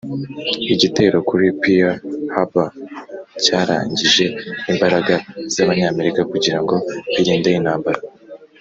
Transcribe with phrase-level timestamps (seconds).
[0.73, 1.97] igitero kuri pearl
[2.33, 2.69] harbour
[3.43, 4.25] cyarangije
[4.71, 5.13] imbaraga
[5.53, 6.75] zabanyamerika kugirango
[7.15, 7.99] birinde intambara